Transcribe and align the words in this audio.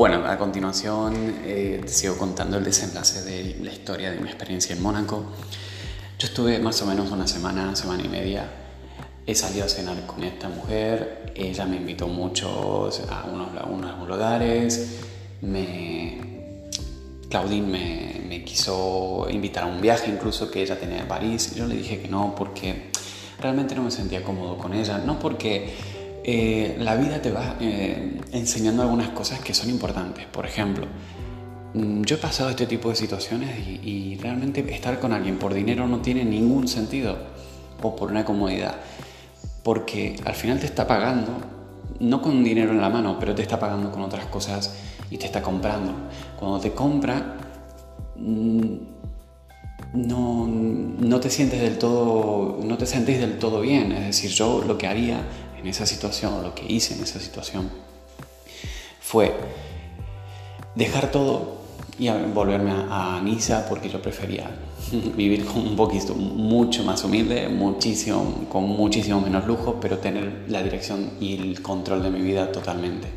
Bueno, 0.00 0.24
a 0.26 0.38
continuación 0.38 1.42
eh, 1.44 1.78
te 1.82 1.92
sigo 1.92 2.16
contando 2.16 2.56
el 2.56 2.64
desenlace 2.64 3.20
de 3.20 3.56
la 3.62 3.70
historia 3.70 4.10
de 4.10 4.18
mi 4.18 4.28
experiencia 4.28 4.74
en 4.74 4.80
Mónaco. 4.80 5.26
Yo 6.18 6.26
estuve 6.26 6.58
más 6.58 6.80
o 6.80 6.86
menos 6.86 7.10
una 7.10 7.26
semana, 7.26 7.76
semana 7.76 8.02
y 8.02 8.08
media. 8.08 8.50
He 9.26 9.34
salido 9.34 9.66
a 9.66 9.68
cenar 9.68 10.06
con 10.06 10.24
esta 10.24 10.48
mujer. 10.48 11.34
Ella 11.34 11.66
me 11.66 11.76
invitó 11.76 12.08
mucho 12.08 12.88
a 13.10 13.24
unos, 13.26 13.48
unos 13.68 14.08
lugares. 14.08 15.00
Me, 15.42 16.18
Claudine 17.28 17.66
me, 17.66 18.22
me, 18.26 18.42
quiso 18.42 19.26
invitar 19.28 19.64
a 19.64 19.66
un 19.66 19.82
viaje, 19.82 20.10
incluso 20.10 20.50
que 20.50 20.62
ella 20.62 20.80
tenía 20.80 21.00
en 21.00 21.08
París. 21.08 21.54
Yo 21.54 21.66
le 21.66 21.76
dije 21.76 22.00
que 22.00 22.08
no, 22.08 22.34
porque 22.34 22.90
realmente 23.38 23.74
no 23.74 23.82
me 23.82 23.90
sentía 23.90 24.24
cómodo 24.24 24.56
con 24.56 24.72
ella. 24.72 24.96
No 24.96 25.18
porque 25.18 25.99
eh, 26.22 26.76
la 26.78 26.96
vida 26.96 27.22
te 27.22 27.30
va 27.30 27.56
eh, 27.60 28.20
enseñando 28.32 28.82
algunas 28.82 29.08
cosas 29.10 29.40
que 29.40 29.54
son 29.54 29.70
importantes. 29.70 30.26
Por 30.26 30.44
ejemplo, 30.44 30.86
mm, 31.74 32.02
yo 32.02 32.16
he 32.16 32.18
pasado 32.18 32.50
este 32.50 32.66
tipo 32.66 32.90
de 32.90 32.96
situaciones 32.96 33.58
y, 33.66 34.18
realmente 34.20 34.60
estar 34.74 35.00
con 35.00 35.14
alguien 35.14 35.38
por 35.38 35.54
dinero 35.54 35.88
no 35.88 36.00
tiene 36.00 36.24
ningún 36.26 36.68
sentido 36.68 37.16
o 37.82 37.96
por 37.96 38.10
una 38.10 38.24
comodidad. 38.24 38.76
Porque 39.62 40.16
al 40.24 40.34
final 40.34 40.60
te 40.60 40.66
está 40.66 40.86
pagando, 40.86 41.32
no 42.00 42.20
con 42.20 42.44
dinero 42.44 42.72
en 42.72 42.80
la 42.80 42.90
mano, 42.90 43.18
pero 43.18 43.34
te 43.34 43.42
está 43.42 43.58
pagando 43.58 43.90
con 43.90 44.02
otras 44.02 44.26
cosas 44.26 44.74
y 45.10 45.16
te 45.16 45.26
está 45.26 45.40
comprando. 45.40 45.92
Cuando 46.38 46.60
te 46.60 46.72
compra, 46.72 47.36
mm, 48.16 48.74
no, 49.94 50.46
no 50.46 51.20
te 51.20 51.30
sientes 51.30 51.60
del 51.60 51.78
todo, 51.78 52.58
no 52.62 52.76
te 52.76 52.86
sentís 52.86 53.18
del 53.20 53.38
todo 53.38 53.62
bien. 53.62 53.92
Es 53.92 54.06
decir, 54.06 54.30
yo 54.30 54.62
lo 54.66 54.76
que 54.76 54.86
haría 54.86 55.22
en 55.60 55.68
esa 55.68 55.86
situación, 55.86 56.42
lo 56.42 56.54
que 56.54 56.70
hice 56.70 56.94
en 56.94 57.02
esa 57.02 57.20
situación, 57.20 57.70
fue 59.00 59.34
dejar 60.74 61.10
todo 61.10 61.60
y 61.98 62.08
volverme 62.08 62.72
a, 62.72 63.20
Niza 63.22 63.66
porque 63.68 63.90
yo 63.90 64.00
prefería 64.00 64.50
vivir 65.16 65.44
con 65.44 65.58
un 65.58 65.76
poquito 65.76 66.14
mucho 66.14 66.82
más 66.82 67.04
humilde, 67.04 67.48
muchísimo, 67.48 68.46
con 68.48 68.64
muchísimo 68.64 69.20
menos 69.20 69.46
lujo, 69.46 69.78
pero 69.80 69.98
tener 69.98 70.46
la 70.48 70.62
dirección 70.62 71.10
y 71.20 71.34
el 71.34 71.60
control 71.60 72.02
de 72.02 72.10
mi 72.10 72.22
vida 72.22 72.50
totalmente. 72.50 73.08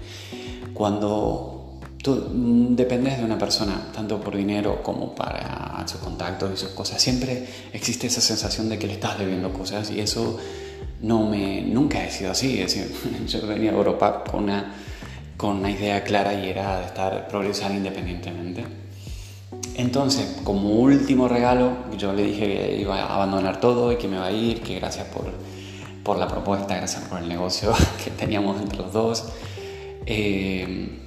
Cuando 0.73 1.79
tú 2.03 2.27
dependes 2.75 3.19
de 3.19 3.23
una 3.23 3.37
persona, 3.37 3.89
tanto 3.93 4.19
por 4.19 4.35
dinero 4.35 4.83
como 4.83 5.15
para 5.15 5.85
sus 5.87 6.01
contactos 6.01 6.51
y 6.53 6.57
sus 6.57 6.69
cosas, 6.69 7.01
siempre 7.01 7.47
existe 7.71 8.07
esa 8.07 8.19
sensación 8.19 8.67
de 8.67 8.77
que 8.77 8.87
le 8.87 8.93
estás 8.93 9.17
debiendo 9.17 9.53
cosas 9.53 9.89
y 9.91 10.01
eso 10.01 10.37
no 11.03 11.27
me, 11.27 11.61
nunca 11.61 12.03
he 12.03 12.09
sido 12.09 12.31
así. 12.31 12.59
Es 12.59 12.73
decir, 12.73 12.91
yo 13.27 13.45
venía 13.45 13.71
a 13.71 13.75
Europa 13.75 14.23
con 14.23 14.45
una, 14.45 14.73
con 15.37 15.57
una 15.57 15.69
idea 15.69 16.03
clara 16.03 16.33
y 16.33 16.49
era 16.49 16.79
de 16.79 16.85
estar, 16.87 17.27
progresar 17.27 17.71
independientemente. 17.71 18.63
Entonces, 19.75 20.39
como 20.43 20.69
último 20.69 21.27
regalo, 21.27 21.73
yo 21.97 22.13
le 22.13 22.23
dije 22.23 22.45
que 22.45 22.77
iba 22.81 22.99
a 23.01 23.15
abandonar 23.15 23.59
todo 23.59 23.91
y 23.91 23.97
que 23.97 24.07
me 24.07 24.17
va 24.17 24.27
a 24.27 24.31
ir, 24.31 24.61
que 24.61 24.75
gracias 24.75 25.07
por, 25.07 25.25
por 26.03 26.17
la 26.17 26.27
propuesta, 26.27 26.75
gracias 26.75 27.03
por 27.03 27.19
el 27.19 27.27
negocio 27.27 27.73
que 28.03 28.09
teníamos 28.11 28.61
entre 28.61 28.77
los 28.77 28.93
dos. 28.93 29.25
Eh, 30.05 30.99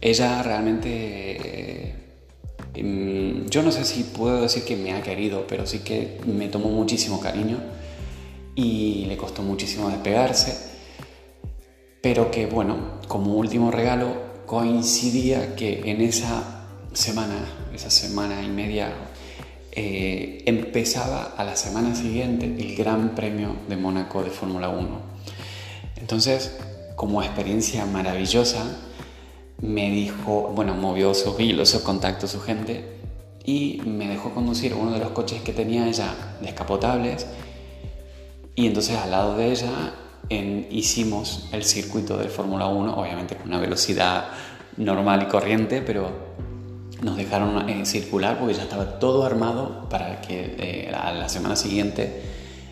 ella 0.00 0.42
realmente, 0.42 1.94
eh, 2.74 3.44
yo 3.48 3.62
no 3.62 3.72
sé 3.72 3.84
si 3.84 4.02
puedo 4.04 4.42
decir 4.42 4.64
que 4.64 4.76
me 4.76 4.92
ha 4.92 5.02
querido, 5.02 5.46
pero 5.48 5.66
sí 5.66 5.80
que 5.80 6.20
me 6.26 6.48
tomó 6.48 6.68
muchísimo 6.68 7.20
cariño 7.20 7.58
y 8.54 9.06
le 9.06 9.16
costó 9.16 9.42
muchísimo 9.42 9.88
despegarse, 9.88 10.70
pero 12.02 12.30
que 12.30 12.46
bueno, 12.46 13.00
como 13.08 13.34
último 13.34 13.70
regalo 13.70 14.30
coincidía 14.46 15.54
que 15.54 15.90
en 15.90 16.00
esa 16.00 16.66
semana, 16.92 17.44
esa 17.74 17.90
semana 17.90 18.42
y 18.42 18.48
media, 18.48 18.92
eh, 19.72 20.42
empezaba 20.46 21.34
a 21.36 21.44
la 21.44 21.54
semana 21.54 21.94
siguiente 21.94 22.46
el 22.46 22.74
Gran 22.74 23.14
Premio 23.14 23.54
de 23.68 23.76
Mónaco 23.76 24.22
de 24.24 24.30
Fórmula 24.30 24.68
1. 24.68 25.00
Entonces, 25.96 26.56
como 26.96 27.22
experiencia 27.22 27.86
maravillosa, 27.86 28.64
me 29.60 29.90
dijo, 29.90 30.52
bueno, 30.54 30.74
movió 30.74 31.14
sus 31.14 31.38
hilos, 31.38 31.68
sus 31.70 31.82
contactos, 31.82 32.30
su 32.32 32.40
gente, 32.40 32.98
y 33.44 33.80
me 33.84 34.08
dejó 34.08 34.34
conducir 34.34 34.74
uno 34.74 34.92
de 34.92 34.98
los 34.98 35.10
coches 35.10 35.42
que 35.42 35.52
tenía 35.52 35.86
ella 35.86 36.12
descapotables 36.42 37.26
y 38.60 38.66
entonces 38.66 38.94
al 38.98 39.10
lado 39.10 39.36
de 39.38 39.52
ella 39.52 39.94
hicimos 40.70 41.48
el 41.50 41.64
circuito 41.64 42.18
de 42.18 42.28
Fórmula 42.28 42.66
1, 42.66 42.94
obviamente 42.94 43.34
con 43.34 43.48
una 43.48 43.58
velocidad 43.58 44.26
normal 44.76 45.22
y 45.22 45.26
corriente, 45.30 45.80
pero 45.80 46.10
nos 47.02 47.16
dejaron 47.16 47.70
eh, 47.70 47.86
circular 47.86 48.38
porque 48.38 48.52
ya 48.52 48.64
estaba 48.64 48.98
todo 48.98 49.24
armado 49.24 49.88
para 49.88 50.20
que 50.20 50.56
eh, 50.58 50.92
a 50.94 51.10
la 51.12 51.30
semana 51.30 51.56
siguiente 51.56 52.20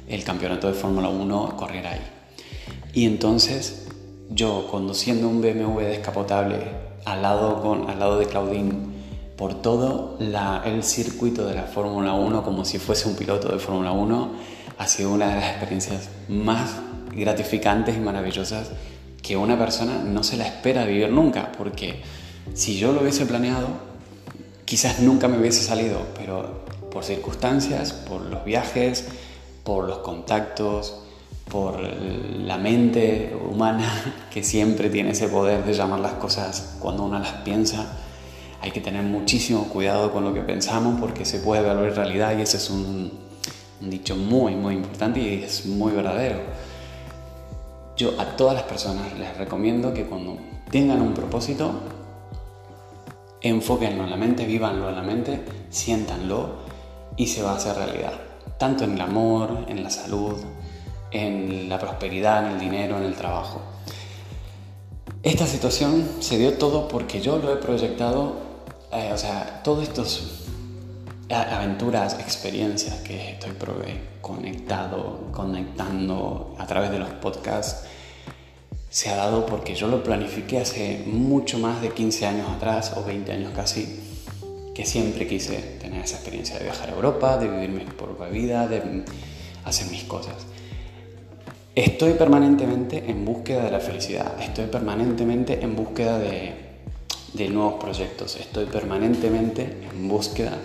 el 0.07 0.23
campeonato 0.25 0.69
de 0.69 0.75
Fórmula 0.75 1.09
1 1.09 1.57
corriera 1.57 1.93
ahí. 1.93 2.01
Y 2.93 3.07
entonces 3.07 3.89
yo 4.29 4.69
conduciendo 4.71 5.27
un 5.27 5.41
BMW 5.41 5.81
descapotable 5.85 6.57
al 7.07 7.23
lado, 7.23 7.63
con, 7.63 7.89
al 7.89 7.99
lado 7.99 8.19
de 8.19 8.27
Claudine 8.27 8.75
por 9.39 9.63
todo 9.63 10.19
el 10.21 10.83
circuito 10.83 11.47
de 11.47 11.55
la 11.55 11.63
Fórmula 11.63 12.13
1 12.13 12.43
como 12.45 12.67
si 12.67 12.79
fuese 12.79 13.09
un 13.09 13.17
piloto 13.17 13.49
de 13.49 13.59
Fórmula 13.59 13.93
1, 13.93 14.58
ha 14.79 14.87
sido 14.87 15.13
una 15.13 15.29
de 15.29 15.41
las 15.41 15.51
experiencias 15.51 16.09
más 16.29 16.71
gratificantes 17.13 17.97
y 17.97 18.01
maravillosas 18.01 18.71
que 19.21 19.37
una 19.37 19.59
persona 19.59 19.99
no 20.05 20.23
se 20.23 20.37
la 20.37 20.47
espera 20.47 20.85
vivir 20.85 21.11
nunca, 21.11 21.51
porque 21.59 22.01
si 22.55 22.79
yo 22.79 22.93
lo 22.93 23.03
hubiese 23.03 23.27
planeado, 23.27 23.69
quizás 24.65 25.01
nunca 25.01 25.27
me 25.27 25.39
hubiese 25.39 25.63
salido, 25.63 25.99
pero 26.17 26.65
por 26.93 27.05
circunstancias, 27.05 27.93
por 27.93 28.23
los 28.23 28.45
viajes, 28.45 29.09
por 29.65 29.87
los 29.87 29.99
contactos, 29.99 31.01
por 31.51 31.81
la 31.81 32.57
mente 32.57 33.37
humana 33.51 34.15
que 34.31 34.45
siempre 34.45 34.91
tiene 34.91 35.11
ese 35.11 35.29
poder 35.29 35.65
de 35.65 35.75
llamar 35.75 36.01
las 36.01 36.15
cosas 36.15 36.77
cuando 36.79 37.03
uno 37.03 37.19
las 37.19 37.33
piensa. 37.43 37.99
Hay 38.61 38.71
que 38.71 38.81
tener 38.81 39.03
muchísimo 39.03 39.65
cuidado 39.65 40.13
con 40.13 40.25
lo 40.25 40.33
que 40.33 40.41
pensamos 40.41 41.01
porque 41.01 41.25
se 41.25 41.41
puede 41.41 41.63
volver 41.63 41.95
realidad 41.95 42.37
y 42.39 42.43
ese 42.43 42.57
es 42.57 42.71
un, 42.71 43.28
un 43.81 43.91
dicho 43.91 44.17
muy, 44.17 44.55
muy 44.55 44.75
importante 44.75 45.21
y 45.21 45.43
es 45.43 45.67
muy 45.67 45.93
verdadero. 45.93 46.39
Yo 47.97 48.13
a 48.21 48.37
todas 48.37 48.55
las 48.55 48.63
personas 48.65 49.13
les 49.19 49.37
recomiendo 49.37 49.93
que 49.93 50.05
cuando 50.05 50.39
tengan 50.71 51.01
un 51.01 51.15
propósito, 51.15 51.73
enfóquenlo 53.41 54.05
en 54.05 54.11
la 54.11 54.17
mente, 54.17 54.47
vívanlo 54.47 54.89
en 54.89 54.97
la 54.97 55.03
mente, 55.03 55.41
siéntanlo 55.71 56.59
y 57.17 57.27
se 57.27 57.43
va 57.43 57.53
a 57.53 57.57
hacer 57.57 57.77
realidad. 57.77 58.13
Tanto 58.59 58.85
en 58.85 58.95
el 58.95 59.01
amor, 59.01 59.67
en 59.69 59.83
la 59.83 59.91
salud, 59.91 60.37
en 61.11 61.69
la 61.69 61.79
prosperidad, 61.79 62.47
en 62.47 62.53
el 62.53 62.61
dinero, 62.61 62.99
en 62.99 63.05
el 63.05 63.15
trabajo. 63.15 63.61
Esta 65.23 65.47
situación 65.47 66.09
se 66.21 66.39
dio 66.39 66.55
todo 66.55 66.89
porque 66.89 67.21
yo 67.21 67.39
lo 67.39 67.53
he 67.53 67.57
proyectado, 67.57 68.37
eh, 68.93 69.11
o 69.13 69.19
sea, 69.19 69.63
todos 69.65 69.83
estos 69.83 70.48
aventuras, 71.31 72.19
experiencias 72.21 73.01
que 73.01 73.33
estoy 73.33 73.53
conectado, 74.21 75.29
conectando 75.33 76.55
a 76.59 76.67
través 76.67 76.91
de 76.91 76.99
los 76.99 77.11
podcasts, 77.11 77.87
se 78.89 79.11
ha 79.11 79.17
dado 79.17 79.45
porque 79.45 79.75
yo 79.75 79.89
lo 79.89 80.03
planifiqué 80.03 80.59
hace 80.59 81.05
mucho 81.07 81.59
más 81.59 81.83
de 81.83 81.91
15 81.91 82.27
años 82.27 82.49
atrás 82.49 82.95
o 82.97 83.05
20 83.05 83.33
años 83.33 83.53
casi, 83.55 84.01
que 84.75 84.87
siempre 84.87 85.27
quise 85.27 85.57
tener 85.81 86.05
esa 86.05 86.17
experiencia 86.17 86.57
de 86.57 86.65
viajar 86.65 86.89
a 86.89 86.95
Europa, 86.95 87.37
de 87.37 87.49
vivir 87.49 87.71
mi 87.71 87.85
propia 87.85 88.29
vida, 88.29 88.67
de 88.67 89.05
hacer 89.65 89.91
mis 89.91 90.05
cosas. 90.05 90.37
Estoy 91.75 92.15
permanentemente 92.15 93.05
en 93.07 93.25
búsqueda 93.25 93.65
de 93.65 93.71
la 93.71 93.81
felicidad, 93.81 94.41
estoy 94.41 94.67
permanentemente 94.67 95.63
en 95.63 95.77
búsqueda 95.77 96.19
de, 96.19 96.55
de 97.35 97.49
nuevos 97.51 97.75
proyectos, 97.75 98.37
estoy 98.37 98.65
permanentemente 98.65 99.77
en 99.93 100.09
búsqueda 100.09 100.57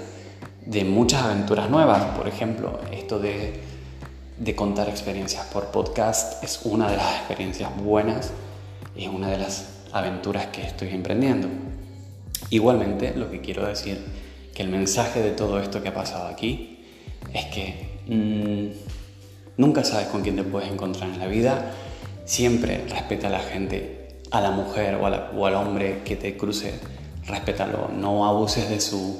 de 0.65 0.83
muchas 0.83 1.23
aventuras 1.23 1.69
nuevas. 1.69 2.17
Por 2.17 2.27
ejemplo, 2.27 2.79
esto 2.91 3.19
de, 3.19 3.59
de, 4.37 4.55
contar 4.55 4.89
experiencias 4.89 5.45
por 5.47 5.67
podcast 5.67 6.43
es 6.43 6.61
una 6.63 6.89
de 6.89 6.97
las 6.97 7.15
experiencias 7.17 7.69
buenas 7.77 8.31
es 8.95 9.07
una 9.07 9.29
de 9.29 9.37
las 9.37 9.67
aventuras 9.91 10.47
que 10.47 10.61
estoy 10.61 10.89
emprendiendo. 10.89 11.47
Igualmente, 12.49 13.13
lo 13.15 13.31
que 13.31 13.41
quiero 13.41 13.65
decir, 13.65 14.03
que 14.53 14.61
el 14.61 14.69
mensaje 14.69 15.21
de 15.21 15.31
todo 15.31 15.59
esto 15.59 15.81
que 15.81 15.89
ha 15.89 15.93
pasado 15.93 16.27
aquí 16.27 16.79
es 17.33 17.45
que 17.45 17.99
mm, 18.07 19.61
nunca 19.61 19.83
sabes 19.83 20.07
con 20.07 20.21
quién 20.21 20.35
te 20.35 20.43
puedes 20.43 20.71
encontrar 20.71 21.09
en 21.09 21.19
la 21.19 21.27
vida, 21.27 21.71
siempre 22.25 22.85
respeta 22.87 23.27
a 23.27 23.31
la 23.31 23.39
gente, 23.39 24.19
a 24.31 24.41
la 24.41 24.51
mujer 24.51 24.95
o, 24.95 25.05
o 25.07 25.45
al 25.45 25.55
hombre 25.55 26.01
que 26.05 26.15
te 26.15 26.37
cruce, 26.37 26.73
respétalo, 27.25 27.89
no 27.89 28.25
abuses 28.27 28.69
de 28.69 28.79
su 28.79 29.19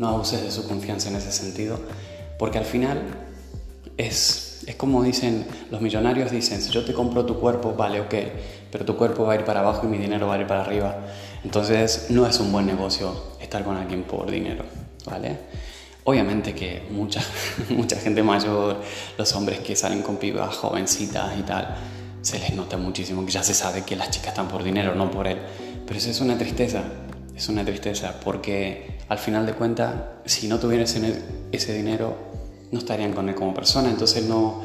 no 0.00 0.08
abuses 0.08 0.42
de 0.42 0.50
su 0.50 0.66
confianza 0.66 1.10
en 1.10 1.16
ese 1.16 1.30
sentido, 1.30 1.78
porque 2.38 2.56
al 2.56 2.64
final 2.64 3.02
es, 3.98 4.62
es 4.66 4.74
como 4.76 5.02
dicen 5.02 5.46
los 5.70 5.82
millonarios, 5.82 6.30
dicen, 6.30 6.62
si 6.62 6.70
yo 6.70 6.86
te 6.86 6.94
compro 6.94 7.26
tu 7.26 7.38
cuerpo, 7.38 7.74
vale, 7.74 8.00
ok, 8.00 8.14
pero 8.72 8.86
tu 8.86 8.96
cuerpo 8.96 9.26
va 9.26 9.34
a 9.34 9.36
ir 9.36 9.44
para 9.44 9.60
abajo 9.60 9.82
y 9.84 9.88
mi 9.88 9.98
dinero 9.98 10.26
va 10.26 10.36
a 10.36 10.40
ir 10.40 10.46
para 10.46 10.62
arriba. 10.62 10.96
Entonces 11.44 12.06
no 12.08 12.26
es 12.26 12.40
un 12.40 12.50
buen 12.50 12.64
negocio 12.64 13.14
estar 13.42 13.62
con 13.62 13.76
alguien 13.76 14.04
por 14.04 14.30
dinero, 14.30 14.64
¿vale? 15.04 15.36
Obviamente 16.04 16.54
que 16.54 16.88
mucha, 16.90 17.22
mucha 17.68 17.96
gente 17.96 18.22
mayor, 18.22 18.80
los 19.18 19.34
hombres 19.34 19.58
que 19.58 19.76
salen 19.76 20.00
con 20.00 20.16
pibas 20.16 20.56
jovencitas 20.56 21.38
y 21.38 21.42
tal, 21.42 21.76
se 22.22 22.38
les 22.38 22.54
nota 22.54 22.78
muchísimo 22.78 23.26
que 23.26 23.32
ya 23.32 23.42
se 23.42 23.52
sabe 23.52 23.84
que 23.84 23.96
las 23.96 24.08
chicas 24.08 24.28
están 24.28 24.48
por 24.48 24.62
dinero, 24.62 24.94
no 24.94 25.10
por 25.10 25.26
él. 25.26 25.36
Pero 25.84 25.98
eso 25.98 26.08
es 26.08 26.22
una 26.22 26.38
tristeza, 26.38 26.84
es 27.40 27.48
una 27.48 27.64
tristeza, 27.64 28.20
porque 28.22 28.98
al 29.08 29.18
final 29.18 29.46
de 29.46 29.54
cuentas, 29.54 29.94
si 30.26 30.46
no 30.46 30.58
tuvieran 30.58 30.86
ese, 31.52 31.72
dinero, 31.72 32.14
no 32.70 32.78
estarían 32.78 33.14
con 33.14 33.30
él 33.30 33.34
como 33.34 33.54
persona. 33.54 33.88
Entonces 33.88 34.24
no, 34.24 34.60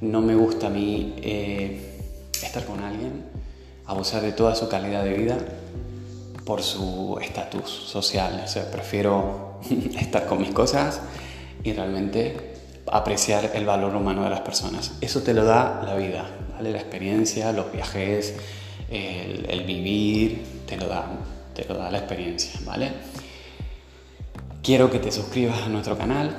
no 0.00 0.20
me 0.20 0.34
gusta 0.34 0.66
a 0.66 0.70
mí 0.70 1.14
eh, 1.18 2.00
estar 2.42 2.64
con 2.64 2.82
alguien, 2.82 3.24
abusar 3.86 4.22
de 4.22 4.32
toda 4.32 4.56
su 4.56 4.68
calidad 4.68 5.04
de 5.04 5.12
vida 5.12 5.38
por 6.44 6.62
su 6.62 7.16
estatus 7.22 7.70
social. 7.70 8.42
O 8.44 8.48
sea, 8.48 8.72
prefiero 8.72 9.60
estar 9.96 10.26
con 10.26 10.40
mis 10.40 10.50
cosas 10.50 11.00
y 11.62 11.72
realmente 11.74 12.54
apreciar 12.90 13.52
el 13.54 13.64
valor 13.64 13.94
humano 13.94 14.24
de 14.24 14.30
las 14.30 14.40
personas. 14.40 14.96
Eso 15.00 15.22
te 15.22 15.32
lo 15.32 15.44
da 15.44 15.80
la 15.84 15.94
vida, 15.94 16.28
¿vale? 16.56 16.72
La 16.72 16.78
experiencia, 16.78 17.52
los 17.52 17.70
viajes, 17.70 18.34
el, 18.90 19.62
vivir, 19.64 20.42
te 20.66 20.76
lo, 20.76 20.88
da, 20.88 21.06
te 21.56 21.64
lo 21.64 21.78
da 21.78 21.90
la 21.90 21.98
experiencia, 21.98 22.60
¿vale? 22.64 22.92
Quiero 24.62 24.90
que 24.90 24.98
te 24.98 25.10
suscribas 25.10 25.62
a 25.62 25.68
nuestro 25.68 25.96
canal. 25.96 26.36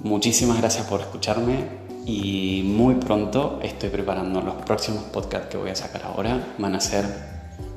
Muchísimas 0.00 0.58
gracias 0.58 0.86
por 0.86 1.00
escucharme 1.00 1.64
y 2.04 2.62
muy 2.64 2.96
pronto 2.96 3.60
estoy 3.62 3.88
preparando 3.88 4.40
los 4.42 4.54
próximos 4.56 5.04
podcasts 5.04 5.48
que 5.48 5.56
voy 5.56 5.70
a 5.70 5.74
sacar 5.76 6.02
ahora. 6.02 6.54
Van 6.58 6.74
a 6.74 6.80
ser 6.80 7.06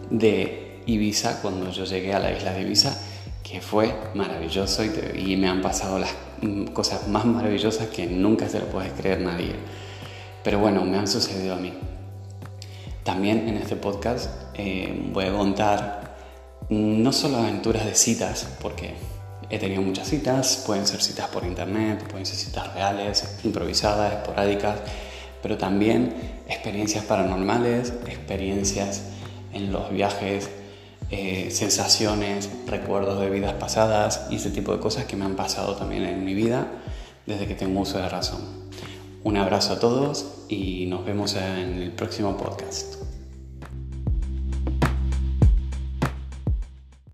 de 0.09 0.81
Ibiza 0.85 1.41
cuando 1.41 1.71
yo 1.71 1.85
llegué 1.85 2.13
a 2.13 2.19
la 2.19 2.33
isla 2.33 2.53
de 2.53 2.63
Ibiza, 2.63 2.97
que 3.43 3.61
fue 3.61 3.93
maravilloso 4.13 4.83
y, 4.83 5.37
me 5.37 5.47
han 5.47 5.61
pasado 5.61 5.99
las 5.99 6.13
mm, 6.41 6.65
cosas 6.67 7.07
más 7.07 7.23
maravillosas 7.25 7.87
que 7.87 8.07
nunca 8.07 8.49
se 8.49 8.59
lo 8.59 8.65
puede 8.65 8.89
creer 8.91 9.21
nadie. 9.21 9.53
Pero 10.43 10.59
bueno, 10.59 10.83
me 10.83 10.97
han 10.97 11.07
sucedido 11.07 11.53
a 11.53 11.57
mí. 11.57 11.73
También 13.03 13.47
en 13.47 13.57
este 13.57 13.75
podcast 13.77 14.29
eh, 14.55 15.09
voy 15.13 15.25
a 15.25 15.33
contar 15.33 16.02
no 16.69 17.13
solo 17.13 17.37
aventuras 17.37 17.85
de 17.85 17.95
citas, 17.95 18.47
porque 18.61 18.95
he 19.49 19.59
tenido 19.59 19.81
muchas 19.81 20.07
citas, 20.07 20.63
pueden 20.65 20.87
ser 20.87 21.01
citas 21.01 21.27
por 21.27 21.45
internet, 21.45 22.03
pueden 22.09 22.25
ser 22.25 22.35
citas 22.35 22.73
reales, 22.73 23.37
improvisadas, 23.43 24.13
esporádicas, 24.13 24.79
pero 25.41 25.57
también 25.57 26.13
experiencias 26.47 27.03
paranormales, 27.05 27.93
experiencias 28.07 29.03
en 29.53 29.71
los 29.71 29.91
viajes, 29.91 30.49
eh, 31.11 31.49
sensaciones, 31.51 32.49
recuerdos 32.65 33.19
de 33.19 33.29
vidas 33.29 33.53
pasadas 33.53 34.27
y 34.31 34.37
ese 34.37 34.49
tipo 34.49 34.73
de 34.73 34.79
cosas 34.79 35.05
que 35.05 35.15
me 35.15 35.25
han 35.25 35.35
pasado 35.35 35.75
también 35.75 36.03
en 36.05 36.25
mi 36.25 36.33
vida 36.33 36.67
desde 37.27 37.45
que 37.45 37.55
tengo 37.55 37.81
uso 37.81 37.99
de 37.99 38.09
razón. 38.09 38.41
Un 39.23 39.37
abrazo 39.37 39.73
a 39.73 39.79
todos 39.79 40.25
y 40.49 40.85
nos 40.87 41.05
vemos 41.05 41.35
en 41.35 41.81
el 41.81 41.91
próximo 41.91 42.35
podcast. 42.35 43.12